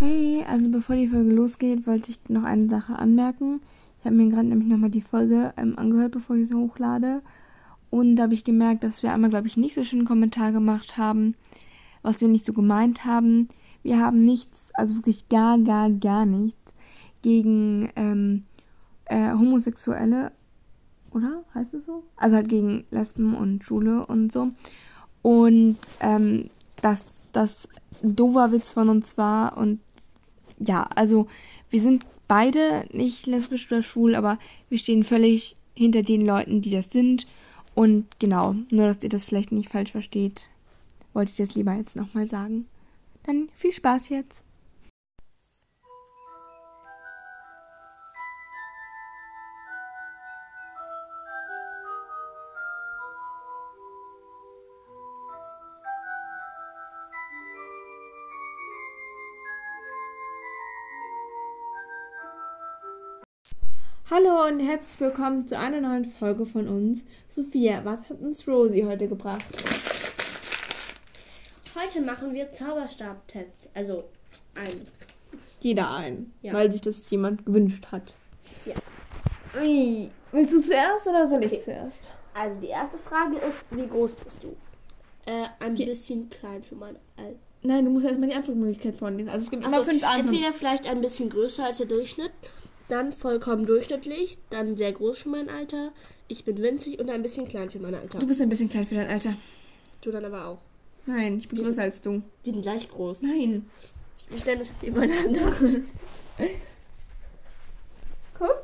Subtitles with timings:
[0.00, 3.60] Hey, also bevor die Folge losgeht, wollte ich noch eine Sache anmerken.
[3.98, 7.20] Ich habe mir gerade nämlich nochmal die Folge ähm, angehört, bevor ich sie hochlade.
[7.90, 10.52] Und da habe ich gemerkt, dass wir einmal, glaube ich, nicht so schön einen Kommentar
[10.52, 11.34] gemacht haben,
[12.02, 13.48] was wir nicht so gemeint haben.
[13.82, 16.74] Wir haben nichts, also wirklich gar, gar, gar nichts
[17.22, 18.44] gegen ähm,
[19.06, 20.30] äh, Homosexuelle,
[21.10, 21.42] oder?
[21.54, 22.04] Heißt es so?
[22.16, 24.50] Also halt gegen Lesben und Schule und so.
[25.22, 26.50] Und ähm,
[26.82, 27.68] dass das
[28.00, 29.80] doofer Witz von uns war und
[30.58, 31.26] ja, also
[31.70, 36.70] wir sind beide nicht lesbisch oder schwul, aber wir stehen völlig hinter den Leuten, die
[36.70, 37.26] das sind.
[37.74, 40.48] Und genau, nur dass ihr das vielleicht nicht falsch versteht,
[41.12, 42.66] wollte ich das lieber jetzt nochmal sagen.
[43.24, 44.42] Dann viel Spaß jetzt.
[64.20, 67.04] Hallo und herzlich willkommen zu einer neuen Folge von uns.
[67.28, 69.44] Sophia, was hat uns Rosie heute gebracht?
[71.76, 73.68] Heute machen wir Zauberstabtests.
[73.74, 74.02] Also
[74.56, 74.86] ein.
[75.60, 76.52] Jeder ein, Ja.
[76.52, 78.14] weil sich das jemand gewünscht hat.
[78.64, 78.74] Ja.
[79.62, 81.60] Ui, willst du zuerst oder soll ich Okay.
[81.62, 82.10] zuerst?
[82.34, 84.56] Also die erste Frage ist, wie groß bist du?
[85.30, 87.38] Äh, ein Die- bisschen klein für mein Alter.
[87.62, 89.28] Nein, du musst erstmal die Antwortmöglichkeit vorlesen.
[89.28, 90.28] Also es gibt immer Also fünf Antworten.
[90.34, 92.32] entweder vielleicht ein bisschen größer als der Durchschnitt,
[92.88, 95.92] dann vollkommen durchschnittlich, dann sehr groß für mein Alter.
[96.26, 98.18] Ich bin winzig und ein bisschen klein für mein Alter.
[98.18, 99.34] Du bist ein bisschen klein für dein Alter.
[100.02, 100.58] Du dann aber auch.
[101.06, 101.64] Nein, ich bin Ja.
[101.64, 102.22] größer als du.
[102.42, 103.22] Wir sind gleich groß.
[103.22, 103.68] Nein.
[104.28, 105.40] Wir stellen uns nebeneinander.
[108.38, 108.58] Guck.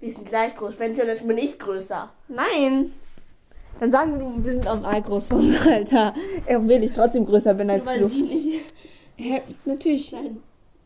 [0.00, 0.74] Wir sind gleich groß.
[0.78, 2.08] Wenn schon, bin ich größer.
[2.28, 2.92] Nein.
[3.80, 6.14] Dann sagen wir, wir sind auch mal groß für unser Alter.
[6.46, 8.08] Er will ich trotzdem größer bin als Nur weil du.
[8.08, 8.64] sie nicht.
[9.16, 10.12] Hä, natürlich.
[10.12, 10.36] Nein,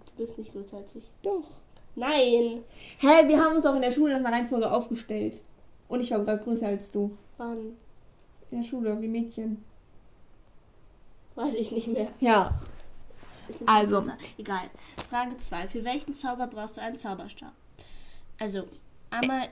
[0.06, 1.04] du bist nicht größer als ich.
[1.22, 1.44] Doch.
[2.00, 2.64] Nein.
[2.98, 5.34] Hä, wir haben uns auch in der Schule nach einer Reihenfolge aufgestellt.
[5.86, 7.16] Und ich war gerade größer als du.
[7.36, 7.76] Wann?
[8.50, 9.62] In der Schule, wie Mädchen.
[11.34, 12.08] Weiß ich nicht mehr.
[12.18, 12.58] Ja.
[13.66, 13.96] Also.
[13.96, 14.16] größer.
[14.38, 14.70] Egal.
[15.10, 15.68] Frage 2.
[15.68, 17.52] Für welchen Zauber brauchst du einen Zauberstab?
[18.38, 18.64] Also,
[19.10, 19.48] einmal,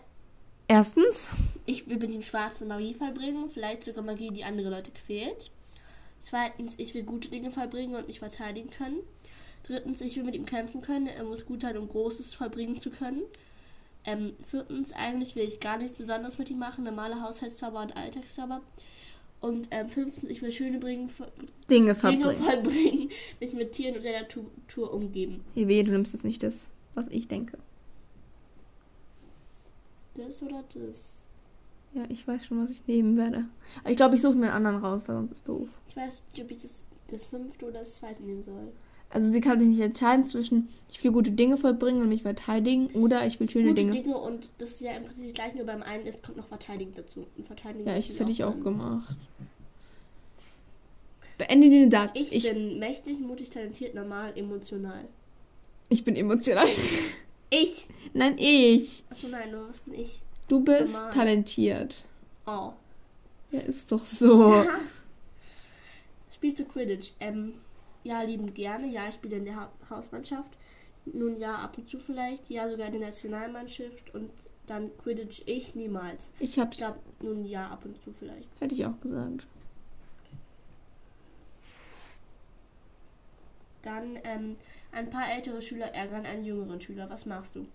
[0.69, 1.29] Erstens.
[1.67, 5.51] ich will mit dem schwarzen Magie vollbringen, vielleicht sogar Magie, die andere Leute quält.
[6.19, 9.01] Zweitens, ich will gute Dinge vollbringen und mich verteidigen können.
[9.69, 11.09] Drittens, ich will mit ihm kämpfen können.
[11.09, 13.23] Er muss gut sein, um Großes vollbringen zu können.
[14.05, 16.85] Ähm, viertens, eigentlich will ich gar nichts Besonderes mit ihm machen.
[16.85, 18.63] Normale Haushaltszauber und Alltagszauber.
[19.41, 21.11] Und ähm, fünftens, ich will schöne bringen,
[21.69, 22.33] Dinge Dinge verbringen.
[22.43, 25.45] vollbringen, mich mit Tieren und der Natur umgeben.
[25.55, 26.65] Hey, weh, du nimmst jetzt nicht das,
[26.95, 27.59] was ich denke.
[30.15, 31.27] Das oder das?
[31.93, 33.45] Ja, ich weiß schon, was ich nehmen werde.
[33.87, 35.69] Ich glaube, ich suche mir einen anderen raus, weil sonst ist doof.
[35.89, 38.73] Ich weiß nicht, ob ich das, das fünfte oder das zweite nehmen soll.
[39.11, 42.89] Also sie kann sich nicht entscheiden zwischen ich will gute Dinge vollbringen und mich verteidigen
[42.89, 43.93] oder ich will schöne Gute Dinge.
[43.93, 44.17] Dinge.
[44.19, 47.27] und das ist ja im Prinzip gleich, nur beim einen ist, kommt noch Verteidigen dazu.
[47.37, 49.17] Und Verteidigen Ja, ich, das hätte ich auch gemacht.
[51.39, 52.11] Beende den Satz.
[52.15, 55.05] Ich, Ich, bin mächtig, mutig, talentiert, normal, emotional.
[55.89, 56.67] ich bin emotional.
[57.51, 57.87] Ich!
[58.13, 59.05] Nein, ich.
[59.11, 60.21] Achso, nein, nur was bin ich?
[60.49, 61.13] Du bist Normal.
[61.15, 62.05] talentiert.
[62.47, 62.73] Oh.
[63.53, 64.53] Ja, ist doch so.
[66.35, 67.13] Spielst du Quidditch?
[67.21, 67.53] Ähm,
[68.09, 68.87] ja, liebend gerne.
[68.87, 70.51] Ja, ich spiele in der ha Hausmannschaft.
[71.05, 72.51] Nun ja, ab und zu vielleicht.
[72.51, 74.15] Ja, sogar in der Nationalmannschaft.
[74.15, 74.31] Und
[74.67, 76.33] dann Quidditch ich niemals.
[76.41, 76.81] Ich hab's.
[76.81, 76.87] Ich
[77.23, 78.49] nun ja, ab und zu vielleicht.
[78.61, 79.47] Hätte ich auch gesagt.
[83.83, 84.57] Dann ähm,
[84.93, 87.09] ein paar ältere Schüler ärgern einen jüngeren Schüler.
[87.09, 87.67] Was machst du?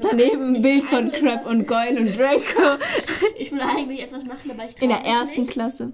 [0.00, 2.78] Daneben ein Bild von Crab und Goyle und Draco.
[3.38, 5.52] Ich will eigentlich etwas machen, aber ich In der ersten nicht.
[5.52, 5.92] Klasse.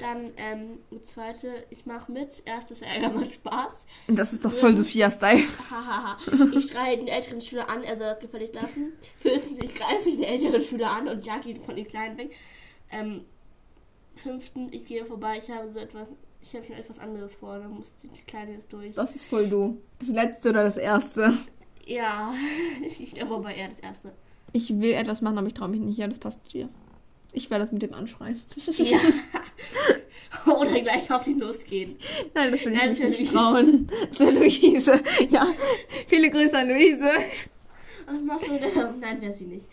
[0.00, 2.42] Dann ähm, zweite, ich mache mit.
[2.46, 3.86] Erstes Ärger macht Spaß.
[4.08, 5.42] Und das ist doch voll Sophia-Style.
[5.70, 6.16] Hahaha.
[6.56, 8.94] ich schreie den älteren Schüler an, er soll das gefällig lassen.
[9.20, 12.32] Viertens, ich greife den älteren Schüler an und jag ihn von den Kleinen weg.
[12.90, 13.26] Ähm,
[14.16, 16.08] fünften, ich gehe vorbei, ich habe so etwas,
[16.40, 18.94] ich habe schon etwas anderes vor, dann muss die Kleine jetzt durch.
[18.94, 19.78] Das ist voll du.
[19.98, 21.34] Das letzte oder das erste?
[21.86, 22.32] Ja,
[22.82, 24.12] ich glaube aber eher das erste.
[24.52, 25.98] Ich will etwas machen, aber ich traue mich nicht.
[25.98, 26.68] Ja, das passt dir.
[27.32, 28.40] Ich werde das mit dem anschreien.
[28.78, 28.98] Ja.
[30.46, 31.96] Oder gleich auf ihn losgehen.
[32.34, 33.32] Nein, das will ich Nein, mich das nicht Luise.
[33.34, 33.88] trauen.
[34.10, 35.00] Das wäre Luise.
[35.28, 35.46] Ja.
[36.06, 37.10] Viele Grüße an Luise.
[38.06, 39.00] Was machst du denn?
[39.00, 39.66] Nein, wäre sie nicht.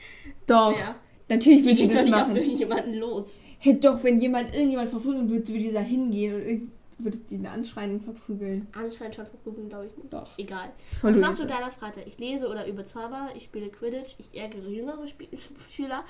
[0.45, 0.77] Doch.
[0.77, 0.95] Ja.
[1.29, 2.35] Natürlich Die will sie geht doch das nicht auf machen.
[2.37, 3.39] irgendjemanden los.
[3.59, 7.93] Hey, doch, wenn jemand irgendjemand verprügeln würde, würde dieser hingehen und irgend- würde die anschreien
[7.93, 8.67] und verprügeln.
[8.73, 10.11] Anscheinend schon verprügeln, glaube ich nicht.
[10.11, 10.29] Doch.
[10.37, 10.71] Egal.
[11.01, 12.07] Was machst du deiner Freizeit?
[12.07, 15.29] Ich lese oder übe Zauber, ich spiele Quidditch, ich ärgere jüngere Sp
[15.71, 16.03] Schüler,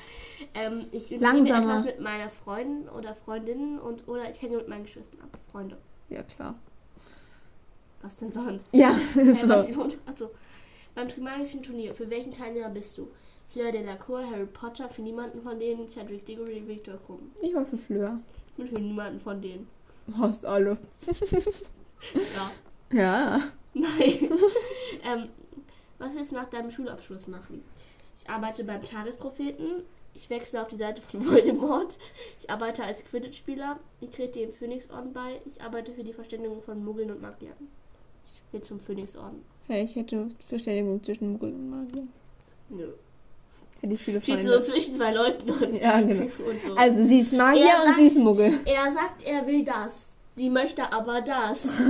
[0.54, 4.84] ähm, ich unternehme etwas mit meiner Freundin oder Freundinnen und oder ich hänge mit meinen
[4.84, 5.38] Geschwistern ab.
[5.52, 5.78] Freunde.
[6.10, 6.56] Ja, klar.
[8.02, 8.66] Was denn sonst?
[8.72, 9.54] Ja, Hä, so.
[10.06, 10.30] Achso.
[10.96, 13.08] Beim Trimagischen Turnier, für welchen Teilnehmer bist du?
[13.50, 17.32] Fleur Delacour, Harry Potter, für niemanden von denen, Cedric Diggory, Victor Krumm.
[17.42, 18.20] Ich war für Fleur.
[18.58, 19.68] Und für niemanden von denen.
[20.18, 20.78] Hast alle.
[22.14, 22.52] Ja.
[22.90, 23.42] Ja.
[23.74, 23.90] Nein.
[25.04, 25.28] ähm,
[26.00, 27.64] was willst du nach deinem Schulabschluss machen?
[28.16, 29.84] Ich arbeite beim Tagespropheten.
[30.14, 31.98] Ich wechsle auf die Seite von Voldemort.
[32.40, 33.78] Ich arbeite als Quidditch-Spieler.
[34.00, 35.42] Ich trete dem Phönixorden bei.
[35.46, 37.58] Ich arbeite für die Verständigung von Muggeln und Magiern.
[38.48, 39.44] Ich will zum Phönixorden.
[39.68, 42.08] Hey, ich hätte Verständigung zwischen Muggel und Magier.
[42.70, 42.94] Nö.
[43.82, 46.22] Hätte ich viele Steht so zwischen zwei Leuten und, Ja, genau.
[46.24, 46.32] und
[46.66, 46.76] so.
[46.76, 48.54] Also, sie ist Magier Er und sagt- sie ist Muggel.
[48.66, 50.14] er sagt, er will das.
[50.36, 51.76] Sie möchte aber das.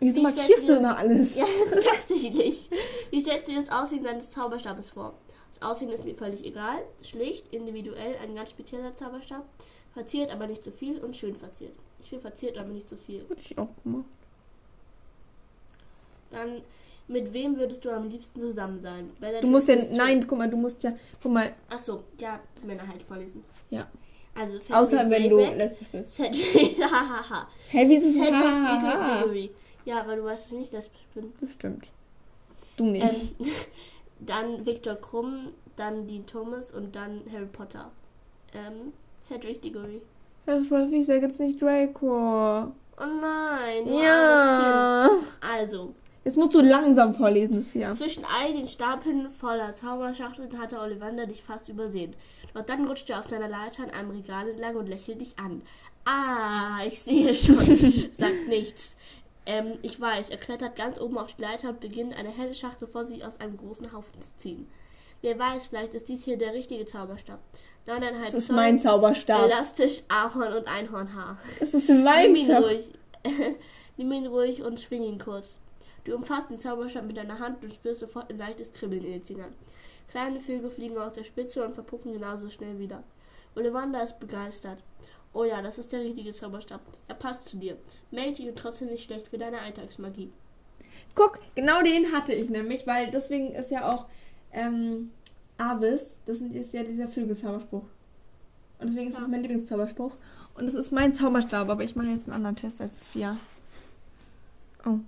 [0.00, 1.34] Wieso Wie markierst du immer alles?
[1.34, 2.70] Ja, das merkt sich nicht.
[3.10, 5.14] Wie stellst du dir das Aussehen deines Zauberstabes vor?
[5.52, 6.78] Das Aussehen ist mir völlig egal.
[7.02, 9.44] Schlicht, individuell, ein ganz spezieller Zauberstab.
[9.94, 11.74] Verziert, aber nicht zu viel und schön verziert.
[12.00, 13.24] Ich will verziert, aber nicht zu viel.
[13.28, 14.04] Hätte ich auch gemacht.
[16.30, 16.62] Dann,
[17.08, 19.10] mit wem würdest du am liebsten zusammen sein?
[19.40, 23.02] Du musst ja, nein, guck mal, du musst ja, guck mal, Achso, ja, Männer halt
[23.02, 23.42] vorlesen.
[23.70, 23.86] Ja.
[24.34, 26.12] Also, außer wenn du Greyback, lesbisch bist.
[26.14, 27.48] Cedric, hahaha.
[27.70, 28.16] Hä, wieso ist.
[28.16, 29.50] Diggory.
[29.84, 31.32] Ja, weil du weißt, dass ich nicht lesbisch bin.
[31.40, 31.86] Das stimmt.
[32.76, 33.04] Du nicht.
[33.04, 33.46] Ähm,
[34.20, 37.90] dann Victor Krumm, dann Dean Thomas und dann Harry Potter.
[38.54, 38.92] Ähm,
[39.26, 40.02] Cedric Diggory.
[40.46, 42.72] das war fies, da gibt's nicht Draco.
[43.00, 45.08] Oh nein, Ja.
[45.40, 45.92] Also,
[46.28, 47.94] Jetzt musst du langsam vorlesen, Sophia.
[47.94, 52.14] zwischen all den Stapeln voller Zauberschachteln hatte Ollivander dich fast übersehen.
[52.52, 55.62] Doch dann rutschte er auf seiner Leiter an einem Regal entlang und lächelte dich an.
[56.04, 57.56] Ah, ich sehe schon.
[58.12, 58.94] Sagt nichts.
[59.46, 62.88] Ähm, ich weiß, er klettert ganz oben auf die Leiter und beginnt eine helle Schachtel
[62.88, 64.68] vor sich aus einem großen Haufen zu ziehen.
[65.22, 67.38] Wer weiß, vielleicht ist dies hier der richtige Zauberstab.
[67.86, 69.46] Neuneinhalb Das ist Zoll, mein Zauberstab.
[69.46, 71.38] Elastisch, Ahorn und Einhornhaar.
[71.58, 72.64] Das ist mein Nimm ihn Zauberstab.
[73.24, 73.56] ruhig.
[73.96, 75.56] Nimm ihn ruhig und schwing ihn kurz.
[76.08, 79.22] Du umfasst den Zauberstab mit deiner Hand und spürst sofort ein leichtes Kribbeln in den
[79.22, 79.52] Fingern.
[80.08, 83.02] Kleine Vögel fliegen aus der Spitze und verpuffen genauso schnell wieder.
[83.54, 84.82] Ollivander ist begeistert.
[85.34, 86.80] Oh ja, das ist der richtige Zauberstab.
[87.08, 87.76] Er passt zu dir.
[88.10, 90.32] Mächtig und trotzdem nicht schlecht für deine Alltagsmagie.
[91.14, 94.06] Guck, genau den hatte ich nämlich, weil deswegen ist ja auch
[94.52, 95.10] ähm,
[95.58, 97.84] Avis, das ist ja dieser Flügelzauberspruch.
[98.78, 99.20] Und deswegen ist Ja.
[99.20, 100.12] das mein Lieblingszauberspruch.
[100.54, 103.36] Und das ist mein Zauberstab, aber ich mache jetzt einen anderen Test als Sophia.
[104.86, 105.00] Oh.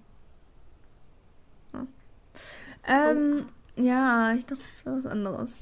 [2.34, 2.86] Oh.
[2.86, 3.46] Ähm,
[3.76, 5.58] ja, ich dachte, das wäre was anderes.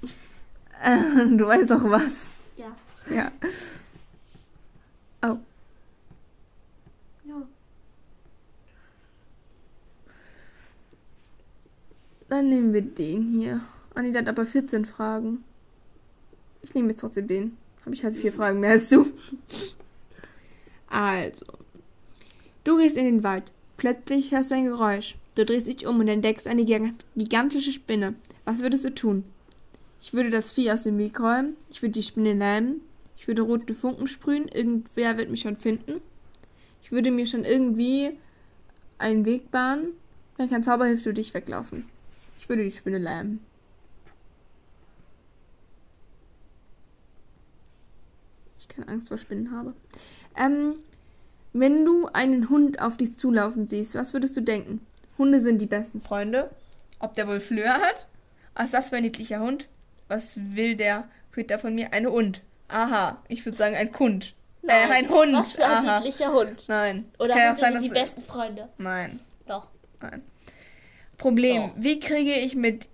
[0.83, 2.33] Äh, du weißt doch was.
[2.57, 2.77] Ja.
[3.11, 3.33] Ja.
[5.23, 5.39] Oh.
[7.25, 7.43] Ja.
[12.29, 13.61] Dann nehmen wir den hier.
[13.95, 15.45] Ah, nee, der hat aber 14 Fragen.
[16.63, 17.57] Ich nehme jetzt trotzdem den.
[17.85, 19.07] Habe ich halt vier Fragen mehr als du.
[20.91, 21.45] Also.
[22.65, 23.53] Du gehst in den Wald.
[23.79, 25.17] Plötzlich hörst du ein Geräusch.
[25.37, 28.15] Du drehst dich um und entdeckst eine giga- gigantische Spinne.
[28.45, 29.25] Was würdest du tun?
[30.01, 31.57] Ich würde das Vieh aus dem Weg räumen.
[31.71, 32.83] Ich würde die Spinne lähmen.
[33.17, 34.49] Ich würde rote Funken sprühen.
[34.49, 36.01] Irgendwer wird mich schon finden.
[36.83, 38.19] Ich würde mir schon irgendwie
[38.99, 39.91] einen Weg bahnen.
[40.37, 41.85] Wenn kein Zauber hilft, würde ich weglaufen.
[42.37, 43.41] Ich würde die Spinne lähmen.
[48.59, 49.75] Ich keine Angst vor Spinnen habe.
[50.37, 50.75] Ähm,
[51.61, 54.85] wenn du einen Hund auf dich zulaufen siehst, was würdest du denken?
[55.17, 56.51] Hunde sind die besten Freunde.
[57.01, 58.09] Ob der wohl Flöhe hat?
[58.55, 59.69] Was ist das für ein niedlicher Hund?
[60.09, 61.93] Was will der Köter von mir?
[61.93, 62.43] Eine Hund.
[62.69, 64.35] Aha, ich würde sagen ein Kund.
[64.67, 65.33] Äh, ein Hund.
[65.33, 66.01] Was für ein Aha.
[66.01, 66.65] niedlicher Hund.
[66.69, 67.07] Nein.
[67.19, 68.69] Oder Kann Hunde sein, sind die besten Freunde.
[68.79, 69.21] Nein.
[69.47, 69.69] Doch.
[70.01, 70.23] Nein.
[71.17, 71.69] Problem.
[71.69, 71.73] Doch.
[71.77, 72.89] Wie kriege ich mit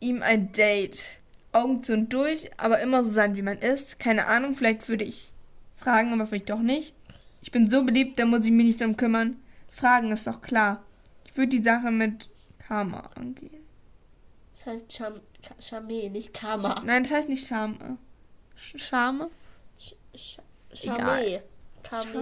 [0.00, 1.18] ihm ein Date?
[1.52, 3.98] Augen zu und durch, aber immer so sein, wie man ist.
[3.98, 5.32] Keine Ahnung, vielleicht würde ich
[5.76, 6.94] fragen, aber vielleicht doch nicht.
[7.40, 9.36] Ich bin so beliebt, da muss ich mich nicht drum kümmern.
[9.70, 10.82] Fragen ist doch klar.
[11.26, 12.28] Ich würde die Sache mit
[12.66, 13.62] Karma angehen.
[14.52, 16.82] Das heißt Cham Ka- Charme, nicht Karma.
[16.84, 17.98] Nein, das heißt nicht Charme.
[18.56, 19.28] Charme?
[19.78, 20.38] Sch Sch
[20.82, 21.42] Egal.
[21.88, 22.12] Charme.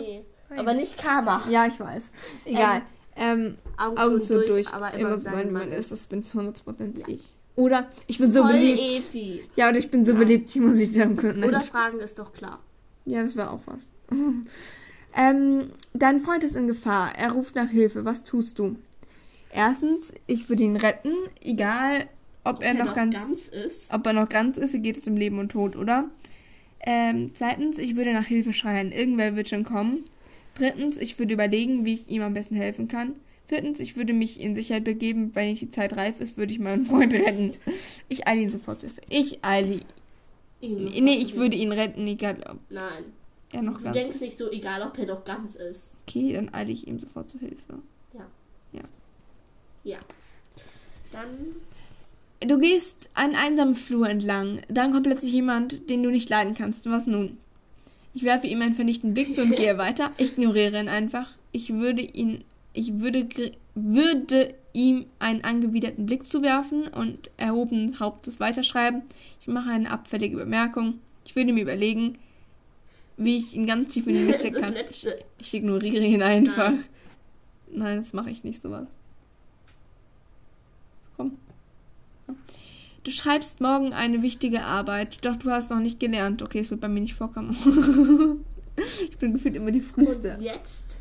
[0.51, 0.59] Nein.
[0.59, 1.43] Aber nicht Karma.
[1.49, 2.11] Ja, ich weiß.
[2.45, 2.83] Egal.
[3.17, 5.91] Ähm, Augen, Augen zu zu und durch, aber immer, immer so sein, wie man ist.
[5.93, 7.35] Das bin 100% ich.
[7.57, 9.07] Oder ich bin so Voll beliebt.
[9.09, 9.43] Epi.
[9.57, 10.19] Ja, oder ich bin so Ja.
[10.19, 11.45] beliebt, ich muss mich darum kümmern.
[11.49, 12.61] Oder Fragen ist doch klar.
[13.07, 13.91] Ja, das wäre auch was.
[15.17, 17.13] ähm, dein Freund ist in Gefahr.
[17.17, 18.05] Er ruft nach Hilfe.
[18.05, 18.77] Was tust du?
[19.53, 22.07] Erstens, ich würde ihn retten, egal
[22.45, 23.93] ob er Wenn noch ganz, ist.
[23.93, 26.09] ob er noch ganz ist, geht es um Leben und Tod, oder?
[26.81, 28.93] Ähm, zweitens, ich würde nach Hilfe schreien.
[28.93, 30.05] Irgendwer wird schon kommen.
[30.55, 33.15] Drittens, ich würde überlegen, wie ich ihm am besten helfen kann.
[33.49, 35.35] Viertens, ich würde mich in Sicherheit begeben.
[35.35, 37.53] Wenn nicht die Zeit reif ist, würde ich meinen Freund retten.
[38.09, 39.03] Ich eile ihn sofort zur Hilfe.
[39.09, 39.81] Ich eile
[40.61, 43.05] Nee, ich würde ihn retten, egal ob Nein.
[43.53, 44.21] Er noch Du ganz denkst ist.
[44.21, 45.95] nicht so, egal ob er doch ganz ist.
[46.07, 47.75] Okay, dann eile ich ihm sofort zur Hilfe.
[48.15, 48.27] Ja.
[48.73, 48.83] Ja.
[49.85, 49.99] Ja.
[51.13, 51.29] Dann.
[52.41, 54.61] Du gehst einen einsamen Flur entlang.
[54.69, 56.89] Dann kommt plötzlich jemand, den du nicht leiden kannst.
[56.91, 57.39] Was nun?
[58.15, 60.11] Ich werfe ihm einen vernichtenden Blick zu und gehe weiter.
[60.19, 61.31] Ich ignoriere ihn einfach.
[61.53, 62.45] Ich würde ihn.
[62.73, 63.27] Ich würde,
[63.75, 69.03] würde ihm einen angewiderten Blick zuwerfen und erhobenen Hauptes weiterschreiben.
[69.41, 71.01] Ich mache eine abfällige Bemerkung.
[71.25, 72.19] Ich würde mir überlegen,
[73.17, 74.75] wie ich ihn ganz tief in die Mitte kann.
[75.39, 76.71] Ich ignoriere ihn einfach.
[76.71, 76.85] Nein.
[77.71, 78.87] Nein, das mache ich nicht sowas.
[81.17, 81.39] Komm.
[83.05, 86.43] Du schreibst morgen eine wichtige Arbeit, doch du hast noch nicht gelernt.
[86.43, 87.57] Okay, es wird bei mir nicht vorkommen.
[88.77, 90.35] ich bin gefühlt immer die früheste.
[90.37, 90.97] Und jetzt?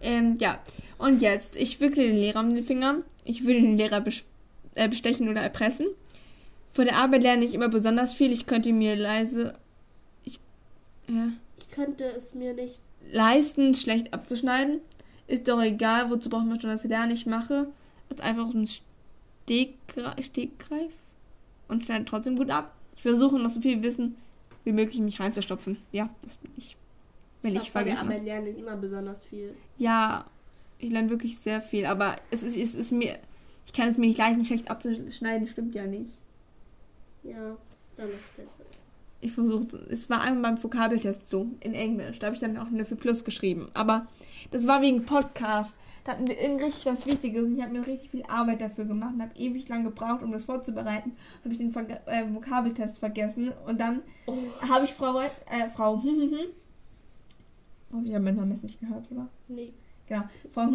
[0.00, 0.60] Ähm, ja.
[0.98, 3.02] Und jetzt, ich wickle den Lehrer um den Finger.
[3.24, 4.04] Ich würde den Lehrer
[4.74, 5.88] äh, bestechen oder erpressen.
[6.72, 8.32] Vor der Arbeit lerne ich immer besonders viel.
[8.32, 9.54] Ich könnte mir leise.
[10.24, 10.38] Ich.
[11.08, 11.28] Ja.
[11.78, 12.80] Ich könnte es mir nicht.
[13.12, 14.80] leisten, schlecht abzuschneiden.
[15.28, 17.12] Ist doch egal, wozu braucht man schon das lernen?
[17.12, 17.68] Ich mache
[18.08, 20.92] es einfach aus dem Stegre Stegreif
[21.68, 22.74] und schneide trotzdem gut ab.
[22.96, 24.16] Ich versuche noch so viel Wissen
[24.64, 25.78] wie möglich mich reinzustopfen.
[25.92, 26.76] Ja, das bin ich.
[27.42, 29.54] Wenn ich, glaub, vor der vergessen Arbeit lerne ich immer besonders viel.
[29.76, 30.24] Ja,
[30.80, 33.18] ich lerne wirklich sehr viel, aber es ist, es ist mir.
[33.66, 36.12] Ich kann es mir nicht leisten, schlecht abzuschneiden, stimmt ja nicht.
[37.22, 37.56] Ja.
[37.96, 38.67] Dann noch das.
[39.20, 42.18] Ich versuche, es war einmal beim Vokabeltest so, in Englisch.
[42.20, 43.68] Da habe ich dann auch eine für Plus geschrieben.
[43.74, 44.06] Aber
[44.52, 45.74] das war wegen Podcast.
[46.04, 49.14] Da hatten wir richtig was Wichtiges und ich habe mir richtig viel Arbeit dafür gemacht
[49.14, 51.12] und habe ewig lang gebraucht, um das vorzubereiten.
[51.42, 54.36] Habe ich den Verge äh, Vokabeltest vergessen und dann Oh.
[54.68, 56.02] habe ich Frau, äh, Frau,
[57.92, 59.28] oh, ich habe meinen Namen jetzt nicht gehört, oder?
[59.48, 59.72] Nee.
[60.06, 60.22] Genau,
[60.52, 60.70] Frau,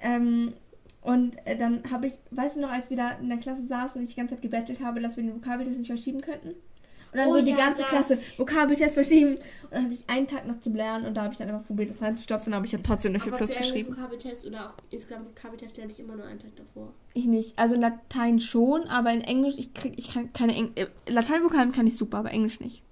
[0.00, 0.54] ähm,
[1.02, 3.98] und äh, dann habe ich, weißt du noch, als wir da in der Klasse saßen
[3.98, 6.54] und ich die ganze Zeit gebettelt habe, dass wir den Vokabeltest nicht verschieben könnten?
[7.12, 7.88] Und dann Oh so die ja, ganze da.
[7.88, 9.34] Klasse Vokabeltest verschieben.
[9.34, 11.66] Und dann hatte ich einen Tag noch zu lernen und da habe ich dann einfach
[11.66, 13.96] probiert, das reinzustopfen, aber ich habe trotzdem eine 4 Aber Plus geschrieben.
[13.96, 16.92] Vokabeltest oder auch insgesamt Vokabeltest lerne ich immer nur einen Tag davor.
[17.14, 17.58] Ich nicht.
[17.58, 21.86] Also Latein schon, aber in Englisch, ich krieg, ich kann keine Eng äh, Lateinvokabeln kann
[21.86, 22.82] ich super, aber Englisch nicht.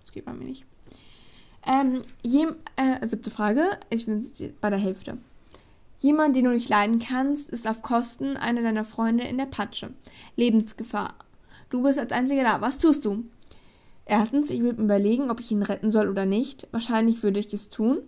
[0.00, 0.64] Das geht bei mir nicht.
[1.66, 3.78] Ähm, jem, äh, siebte Frage.
[3.90, 4.26] Ich bin
[4.60, 5.18] bei der Hälfte.
[5.98, 9.90] Jemand, den du nicht leiden kannst, ist auf Kosten einer deiner Freunde in der Patsche.
[10.36, 11.14] Lebensgefahr.
[11.68, 12.60] Du bist als einziger da.
[12.62, 13.24] Was tust du?
[14.06, 16.68] Erstens, ich würde überlegen, ob ich ihn retten soll oder nicht.
[16.72, 17.98] Wahrscheinlich würde ich es tun.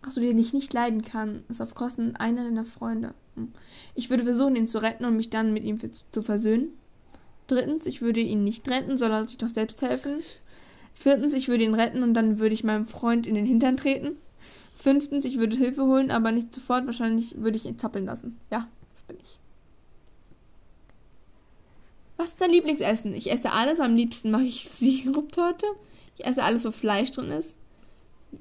[0.00, 3.14] Achso, den ich nicht leiden kann, ist auf Kosten einer deiner Freunde.
[3.34, 3.52] Hm.
[3.94, 5.78] Ich würde versuchen, ihn zu retten und mich dann mit ihm
[6.12, 6.72] zu versöhnen.
[7.48, 10.20] Drittens, ich würde ihn nicht retten, soll er sich doch selbst helfen.
[10.92, 14.16] Viertens, ich würde ihn retten und dann würde ich meinem Freund in den Hintern treten.
[14.76, 16.86] Fünftens, ich würde Hilfe holen, aber nicht sofort.
[16.86, 18.38] Wahrscheinlich würde ich ihn zappeln lassen.
[18.50, 19.37] Ja, das bin ich.
[22.18, 23.14] Was ist dein Lieblingsessen?
[23.14, 23.80] Ich esse alles.
[23.80, 25.66] Am liebsten mache ich Siruptorte.
[26.16, 27.56] Ich esse alles, wo Fleisch drin ist.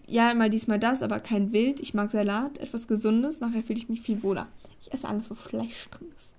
[0.06, 1.80] Ja, mal dies, mal das, aber kein Wild.
[1.80, 3.40] Ich mag Salat, etwas Gesundes.
[3.40, 4.48] Nachher fühle ich mich viel wohler.
[4.82, 6.34] Ich esse alles, wo Fleisch drin ist.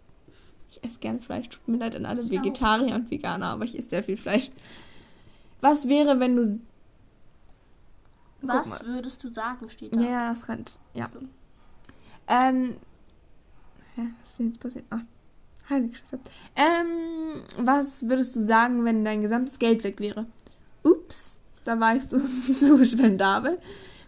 [0.71, 1.49] Ich esse gerne Fleisch.
[1.49, 2.33] Tut mir leid an alle Ich auch.
[2.33, 4.50] Vegetarier und Veganer, aber ich esse sehr viel Fleisch.
[5.61, 6.61] Was wäre, wenn du.
[8.40, 8.80] Guck Was mal.
[8.85, 10.00] würdest du sagen, steht da.
[10.00, 10.78] Ja, ja, das rennt.
[10.92, 11.07] Ja.
[11.07, 11.21] So.
[12.26, 12.76] Ähm.
[13.95, 14.85] Hä, was ist denn jetzt passiert?
[14.90, 15.00] Ah,
[15.69, 16.19] Scheiße.
[16.57, 20.27] Ähm, was würdest du sagen, wenn dein gesamtes Geld weg wäre?
[20.83, 23.59] Ups, da war ich so, so spendabel.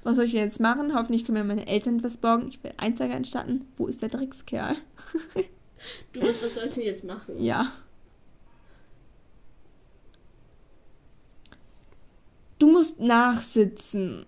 [0.02, 0.95] Was soll ich denn jetzt machen?
[0.95, 2.49] Hoffentlich können mir meine Eltern etwas borgen.
[2.49, 3.67] Ich will Einzeiger entstatten.
[3.76, 4.76] Wo ist der Dreckskerl?
[6.12, 7.43] Du, was sollst du jetzt machen?
[7.43, 7.73] Ja.
[12.59, 14.26] Du musst nachsitzen.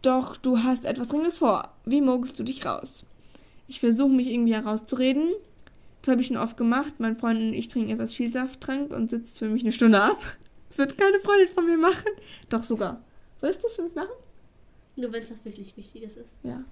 [0.00, 1.70] Doch du hast etwas Dringendes vor.
[1.84, 3.04] Wie mogelst du dich raus?
[3.68, 5.32] Ich versuche mich irgendwie herauszureden.
[6.04, 6.96] Das habe ich schon oft gemacht.
[6.98, 10.18] Mein Freund und ich trinken etwas Vielsafttrank und sitzt für mich eine Stunde ab.
[10.68, 12.10] Das wird keine Freundin von mir machen.
[12.50, 13.02] Doch sogar.
[13.40, 14.12] Willst du das für mich machen?
[14.96, 16.28] Nur wenn es was wirklich Wichtiges ist.
[16.42, 16.62] Ja.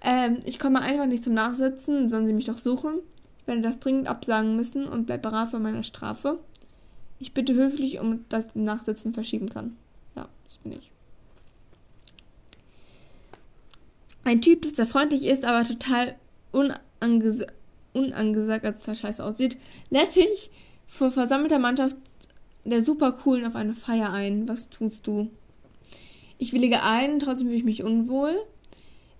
[0.00, 3.00] Ähm, ich komme einfach nicht zum Nachsitzen, sollen sie mich doch suchen.
[3.40, 6.38] Ich werde das dringend absagen müssen und bleib bereit für meiner Strafe.
[7.18, 9.76] Ich bitte höflich, um das Nachsitzen verschieben kann.
[10.16, 10.90] Ja, das bin ich.
[14.24, 16.16] Ein Typ, der sehr freundlich ist, aber total
[16.52, 17.44] unangesa
[17.94, 19.56] unangesagt, total scheiße aussieht,
[19.90, 20.50] lädt dich
[20.86, 21.96] vor versammelter Mannschaft
[22.64, 24.48] der Supercoolen auf eine Feier ein.
[24.48, 25.30] Was tust du?
[26.38, 28.36] Ich willige ein, trotzdem fühle ich mich unwohl.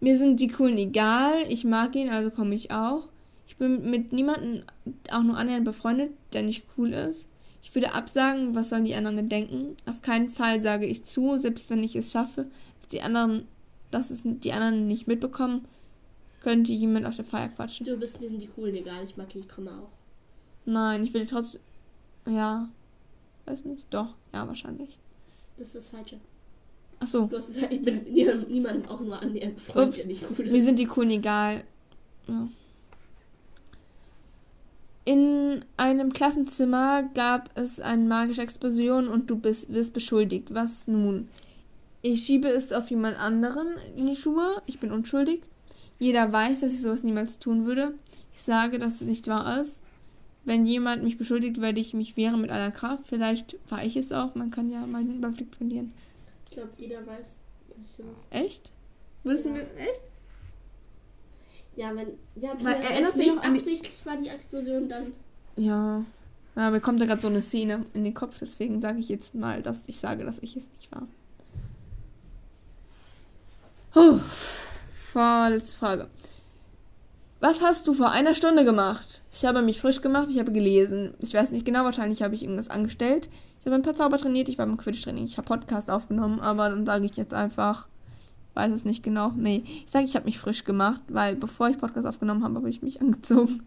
[0.01, 3.09] Mir sind die Coolen egal, ich mag ihn, also komme ich auch.
[3.47, 4.65] Ich bin mit niemandem
[5.11, 7.29] auch nur annähernd befreundet, der nicht cool ist.
[7.63, 9.77] Ich würde absagen, was sollen die anderen denken?
[9.87, 12.47] Auf keinen Fall sage ich zu, selbst wenn ich es schaffe,
[12.81, 13.47] dass die anderen,
[13.91, 15.65] dass es die anderen nicht mitbekommen,
[16.45, 17.87] könnte jemand auf der Feier quatschen.
[17.87, 19.03] Du bist, mir sind die coolen egal.
[19.05, 19.89] Ich mag ihn, ich komme auch.
[20.67, 21.63] Nein, ich will trotzdem.
[22.29, 22.69] Ja.
[23.47, 23.87] Weiß nicht.
[23.91, 24.99] Doch, ja, wahrscheinlich.
[25.57, 26.21] Das ist das Falsche.
[27.01, 27.27] Ach so.
[27.27, 29.97] Du hast, ich bin niemandem, auch nur annähernd Freund, Ups.
[29.97, 30.53] der nicht cool ist.
[30.53, 31.65] Mir sind die coolen egal.
[32.29, 32.49] Ja.
[35.07, 40.53] In einem Klassenzimmer gab es eine magische Explosion und du bist, wirst beschuldigt.
[40.55, 41.29] Was nun?
[42.03, 44.63] Ich schiebe es auf jemand anderen in die Schuhe.
[44.67, 45.43] Ich bin unschuldig.
[45.99, 47.95] Jeder weiß, dass ich sowas niemals tun würde.
[48.33, 49.81] Ich sage, dass es nicht wahr ist.
[50.45, 53.05] Wenn jemand mich beschuldigt, werde ich mich wehren mit aller Kraft.
[53.07, 54.35] Vielleicht war ich es auch.
[54.35, 55.93] Man kann ja mal den Überblick verlieren.
[56.47, 57.31] Ich glaube, jeder weiß,
[57.69, 58.15] dass ich sowas.
[58.31, 58.71] Echt?
[59.23, 59.51] Würdest Ja.
[59.53, 59.63] du mir.
[59.79, 60.01] Echt?
[61.77, 62.09] Ja, wenn.
[62.41, 65.13] Ja, Weil, wenn erinnerst du dich noch an die- absichtlich war, die Explosion, dann.
[65.57, 66.05] Ja.
[66.57, 69.35] Ja, mir kommt da gerade so eine Szene in den Kopf, deswegen sage ich jetzt
[69.35, 71.09] mal, dass ich sage, dass ich es nicht war.
[73.93, 74.21] Puh.
[75.15, 76.09] Vorletzte Frage.
[77.39, 79.21] Was hast du vor einer Stunde gemacht?
[79.31, 81.15] Ich habe mich frisch gemacht, ich habe gelesen.
[81.21, 83.29] Ich weiß nicht genau, wahrscheinlich habe ich irgendwas angestellt.
[83.61, 86.69] Ich habe ein paar Zauber trainiert, ich war beim Quidditch-Training, ich habe Podcast aufgenommen, aber
[86.69, 87.87] dann sage ich jetzt einfach,
[88.55, 89.31] weiß es nicht genau.
[89.37, 92.69] Nee, ich sage, ich habe mich frisch gemacht, weil bevor ich Podcast aufgenommen habe, habe
[92.69, 93.63] ich mich angezogen.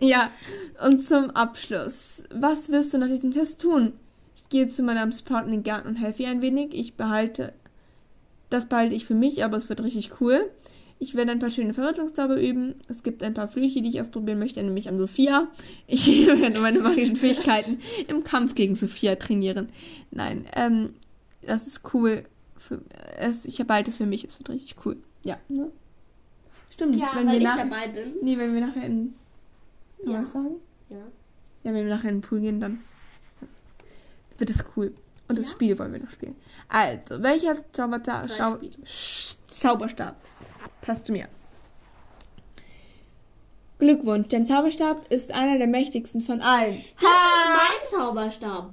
[0.00, 0.30] ja,
[0.82, 2.24] und zum Abschluss.
[2.34, 3.92] Was wirst du nach diesem Test tun?
[4.34, 6.72] Ich gehe zu Madame Sprout in den Garten und helfe ihr ein wenig.
[6.72, 7.52] Ich behalte,
[8.52, 10.50] das behalte ich für mich, aber es wird richtig cool.
[10.98, 12.76] Ich werde ein paar schöne Verwirrungszauber üben.
[12.88, 15.48] Es gibt ein paar Flüche, die ich ausprobieren möchte, nämlich an Sophia.
[15.88, 19.68] Ich werde meine magischen Fähigkeiten im Kampf gegen Sophia trainieren.
[20.12, 20.94] Nein, ähm,
[21.44, 22.24] das ist cool.
[22.56, 22.80] Für,
[23.18, 24.96] es, ich behalte es für mich, es wird richtig cool.
[25.24, 25.72] Ja, ne?
[26.70, 28.12] Stimmt, Ja, wenn weil wir ich nach, dabei bin.
[28.22, 29.14] Nee, wenn wir nachher in.
[29.98, 30.20] Kann man Ja.
[30.20, 30.54] das sagen?
[30.88, 30.96] Ja.
[31.64, 32.78] Ja, wenn wir nachher in den Pool gehen, dann
[34.38, 34.94] wird es cool.
[35.32, 35.52] Und das Ja.
[35.52, 36.36] Spiel wollen wir noch spielen.
[36.68, 38.72] Also, welcher Spiele.
[38.84, 40.14] Sch- Zauberstab
[40.82, 41.26] passt zu mir?
[43.78, 46.82] Glückwunsch, dein Zauberstab ist einer der mächtigsten von allen.
[47.00, 48.72] Das ist mein Zauberstab.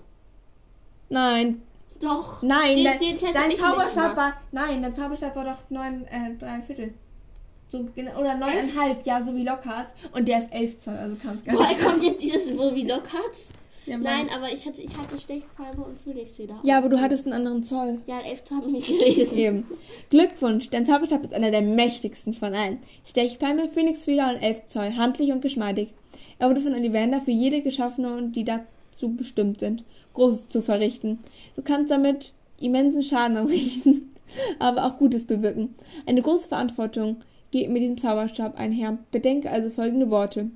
[1.10, 1.62] Nein,
[2.02, 2.44] Doch.
[2.44, 4.34] nein, Den- dein, den dein Zauberstab war.
[4.52, 6.94] Nein, dein Zauberstab war doch neun, äh, drei Viertel.
[7.70, 7.80] So,
[8.18, 9.94] oder neuneinhalb, ja, so wie Lockhart.
[10.12, 11.82] Und der ist elf Zoll, also kannst gar Woher nicht.
[11.82, 13.36] kommt jetzt dieses Wo wie Lockhart?
[13.90, 16.60] Ja, Nein, aber ich hatte, ich hatte Stechpalme und Phoenix wieder.
[16.64, 18.00] ja, aber du hattest einen anderen Zoll.
[18.06, 19.38] Ja, elf habe ich nicht gelesen.
[19.38, 19.64] Eben.
[20.10, 22.78] Glückwunsch, dein Zauberstab ist einer der mächtigsten von allen.
[23.06, 25.90] Stechpalme, Phönixfeder und elf Zoll, handlich und geschmeidig.
[26.38, 31.20] Er wurde von Ollivander für jede Geschaffene und die dazu bestimmt sind, Großes zu verrichten.
[31.56, 34.14] Du kannst damit immensen Schaden anrichten,
[34.60, 35.76] aber auch Gutes bewirken.
[36.06, 37.18] Eine große Verantwortung
[37.52, 39.00] geht mit diesem Zauberstab einher.
[39.12, 40.50] Bedenke also folgende Worte.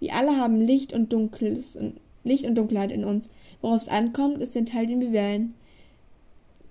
[0.00, 3.30] Wir alle haben Licht und Dunkles und Licht und Dunkelheit in uns.
[3.60, 5.54] Worauf es ankommt, ist den Teil, den wir wählen.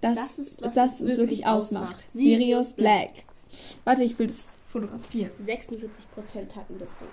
[0.02, 2.06] Das, Das ist, das, was uns wirklich ausmacht.
[2.12, 3.10] Sirius Sirius Black.
[3.86, 5.32] Warte, ich will das fotografieren.
[5.44, 7.08] 46% hatten das Ding.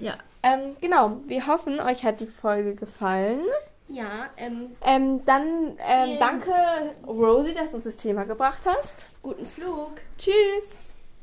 [0.00, 0.16] Ja.
[0.42, 1.18] Ähm, genau.
[1.26, 3.40] Wir hoffen, euch hat die Folge gefallen.
[3.88, 6.52] Ja, ähm, Ähm, dann ähm, danke,
[7.06, 9.06] Rosie, dass du uns das Thema gebracht hast.
[9.22, 10.00] guten Flug.
[10.16, 10.78] Tschüss.